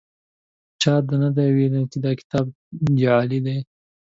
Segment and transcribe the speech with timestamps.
[0.81, 2.45] چا دا نه دي ویلي چې دا کتاب
[3.01, 3.57] جعلي دی.